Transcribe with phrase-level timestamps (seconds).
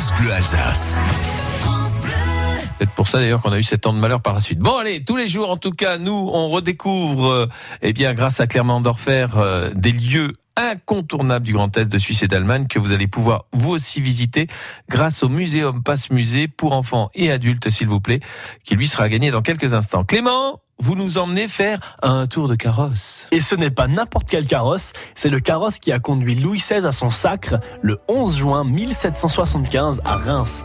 [0.00, 0.98] France Alsace.
[2.94, 4.60] Pour ça d'ailleurs qu'on a eu sept ans de malheur par la suite.
[4.60, 7.46] Bon allez, tous les jours en tout cas, nous on redécouvre, euh,
[7.82, 12.22] eh bien grâce à Clermont Dorfer, euh, des lieux incontournables du Grand Est de Suisse
[12.22, 14.46] et d'Allemagne que vous allez pouvoir vous aussi visiter
[14.88, 18.20] grâce au Muséum Passe Musée pour enfants et adultes s'il vous plaît,
[18.62, 20.04] qui lui sera gagné dans quelques instants.
[20.04, 23.26] Clément, vous nous emmenez faire un tour de carrosse.
[23.32, 26.86] Et ce n'est pas n'importe quel carrosse, c'est le carrosse qui a conduit Louis XVI
[26.86, 30.64] à son sacre le 11 juin 1775 à Reims.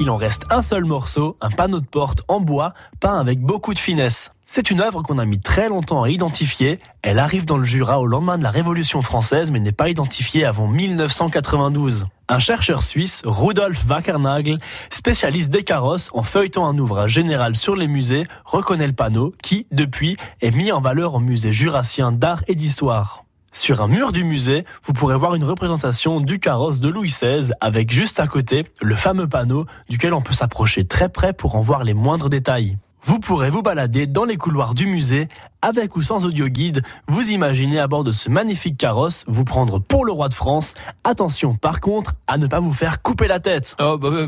[0.00, 3.74] Il en reste un seul morceau, un panneau de porte en bois, peint avec beaucoup
[3.74, 4.32] de finesse.
[4.44, 6.80] C'est une œuvre qu'on a mis très longtemps à identifier.
[7.02, 10.44] Elle arrive dans le Jura au lendemain de la Révolution française, mais n'est pas identifiée
[10.44, 12.06] avant 1992.
[12.28, 14.58] Un chercheur suisse, Rudolf Wackernagel,
[14.90, 19.66] spécialiste des carrosses, en feuilletant un ouvrage général sur les musées, reconnaît le panneau qui,
[19.70, 23.23] depuis, est mis en valeur au musée jurassien d'art et d'histoire.
[23.56, 27.52] Sur un mur du musée, vous pourrez voir une représentation du carrosse de Louis XVI
[27.60, 31.60] avec juste à côté le fameux panneau duquel on peut s'approcher très près pour en
[31.60, 32.76] voir les moindres détails.
[33.04, 35.28] Vous pourrez vous balader dans les couloirs du musée,
[35.62, 36.82] avec ou sans audio guide.
[37.06, 40.74] Vous imaginez à bord de ce magnifique carrosse vous prendre pour le roi de France.
[41.04, 43.76] Attention par contre à ne pas vous faire couper la tête.
[43.78, 44.26] Oh, bah, bah,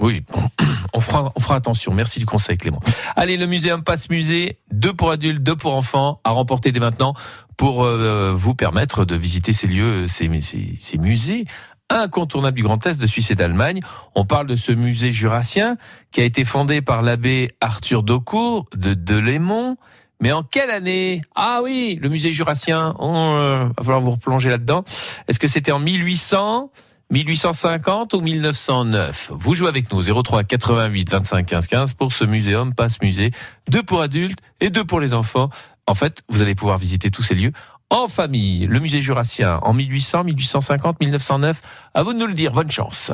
[0.00, 0.24] oui,
[0.92, 1.94] on fera, on fera attention.
[1.94, 2.80] Merci du conseil Clément.
[3.16, 7.14] Allez, le muséum passe musée, deux pour adultes, deux pour enfants, à remporter dès maintenant
[7.56, 10.28] pour euh, vous permettre de visiter ces lieux, ces,
[10.98, 11.46] musées
[11.88, 13.80] incontournables du Grand Est de Suisse et d'Allemagne.
[14.14, 15.78] On parle de ce musée jurassien
[16.10, 19.78] qui a été fondé par l'abbé Arthur Daucourt de Delémont.
[20.20, 21.22] Mais en quelle année?
[21.34, 22.94] Ah oui, le musée jurassien.
[22.98, 24.84] On euh, va falloir vous replonger là-dedans.
[25.28, 26.70] Est-ce que c'était en 1800
[27.14, 32.74] 1850 ou 1909 Vous jouez avec nous 03 88 25 15 15 pour ce muséum
[32.74, 33.30] passe musée,
[33.70, 35.48] deux pour adultes et deux pour les enfants.
[35.86, 37.52] En fait, vous allez pouvoir visiter tous ces lieux
[37.88, 38.66] en famille.
[38.66, 41.62] Le musée jurassien en 1800, 1850, 1909.
[41.94, 42.52] À vous de nous le dire.
[42.52, 43.12] Bonne chance.